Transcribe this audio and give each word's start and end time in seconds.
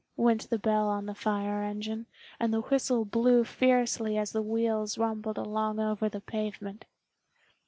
went 0.17 0.49
the 0.49 0.57
bell 0.57 0.87
on 0.87 1.05
the 1.05 1.13
fire 1.13 1.61
engine, 1.61 2.07
and 2.39 2.51
the 2.51 2.61
whistle 2.61 3.05
blew 3.05 3.43
fiercely 3.43 4.17
as 4.17 4.31
the 4.31 4.41
wheels 4.41 4.97
rumbled 4.97 5.37
along 5.37 5.79
over 5.79 6.09
the 6.09 6.19
pavement. 6.19 6.85